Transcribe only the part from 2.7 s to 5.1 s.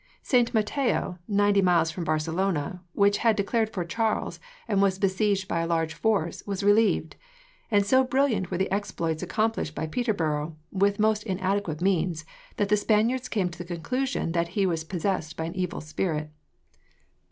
which had declared for Charles and was